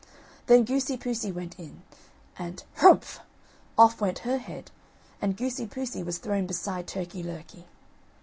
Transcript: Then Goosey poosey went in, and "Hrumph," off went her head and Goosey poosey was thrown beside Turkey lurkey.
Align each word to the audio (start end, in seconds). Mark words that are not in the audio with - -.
Then 0.47 0.63
Goosey 0.65 0.97
poosey 0.97 1.31
went 1.31 1.59
in, 1.59 1.83
and 2.35 2.63
"Hrumph," 2.79 3.19
off 3.77 4.01
went 4.01 4.17
her 4.25 4.39
head 4.39 4.71
and 5.21 5.37
Goosey 5.37 5.67
poosey 5.67 6.01
was 6.01 6.17
thrown 6.17 6.47
beside 6.47 6.87
Turkey 6.87 7.21
lurkey. 7.21 7.65